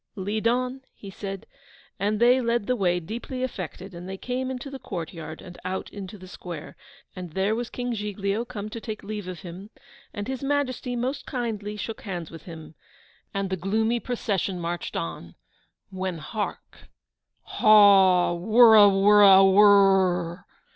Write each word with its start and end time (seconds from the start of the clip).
'Lead 0.15 0.47
on!' 0.47 0.81
he 0.95 1.11
said; 1.11 1.45
and 1.99 2.19
they 2.19 2.41
led 2.41 2.65
the 2.65 2.75
way, 2.75 2.99
deeply 2.99 3.43
affected; 3.43 3.93
and 3.93 4.09
they 4.09 4.17
came 4.17 4.49
into 4.49 4.71
the 4.71 4.79
courtyard, 4.79 5.43
and 5.43 5.59
out 5.63 5.91
into 5.91 6.17
the 6.17 6.27
square, 6.27 6.75
and 7.15 7.33
there 7.33 7.53
was 7.53 7.69
King 7.69 7.93
Giglio 7.93 8.43
come 8.43 8.67
to 8.71 8.81
take 8.81 9.03
leave 9.03 9.27
of 9.27 9.41
him, 9.41 9.69
and 10.11 10.27
His 10.27 10.41
Majesty 10.43 10.95
most 10.95 11.27
kindly 11.27 11.75
shook 11.77 12.01
hands 12.01 12.31
with 12.31 12.45
him, 12.45 12.73
and 13.31 13.51
the 13.51 13.55
'Take 13.55 14.09
off 14.11 14.25
that 14.25 14.49
marched 14.55 14.95
on: 14.95 15.35
when 15.91 16.17
hark! 16.17 16.87
Haw 17.43 18.33
wurraw 18.33 18.89
wurraw 18.89 19.45
aworr! 19.45 20.45